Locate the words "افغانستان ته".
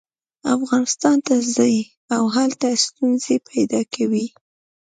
0.57-1.35